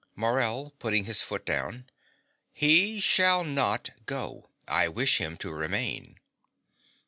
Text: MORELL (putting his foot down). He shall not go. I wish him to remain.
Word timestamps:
MORELL 0.15 0.73
(putting 0.79 1.05
his 1.05 1.21
foot 1.21 1.45
down). 1.45 1.87
He 2.53 2.99
shall 2.99 3.43
not 3.43 3.91
go. 4.07 4.49
I 4.67 4.87
wish 4.87 5.19
him 5.19 5.37
to 5.37 5.53
remain. 5.53 6.17